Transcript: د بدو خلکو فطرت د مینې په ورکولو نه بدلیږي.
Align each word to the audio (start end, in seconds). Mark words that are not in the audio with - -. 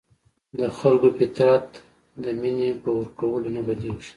د 0.03 0.03
بدو 0.63 0.69
خلکو 0.79 1.07
فطرت 1.17 1.67
د 2.23 2.25
مینې 2.41 2.69
په 2.81 2.89
ورکولو 2.99 3.47
نه 3.55 3.61
بدلیږي. 3.67 4.09